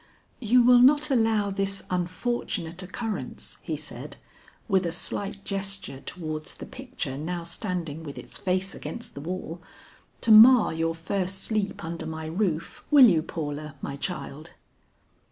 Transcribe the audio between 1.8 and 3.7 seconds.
unfortunate occurrence,"